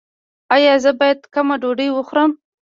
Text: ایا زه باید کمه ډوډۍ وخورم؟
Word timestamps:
ایا 0.55 0.73
زه 0.83 0.91
باید 0.99 1.19
کمه 1.33 1.55
ډوډۍ 1.61 1.89
وخورم؟ 1.93 2.31